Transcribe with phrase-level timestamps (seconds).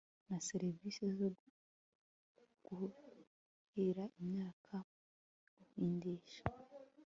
[0.29, 1.29] na serivisi zo
[2.65, 4.75] kuhira imyaka
[5.57, 6.43] guhingisha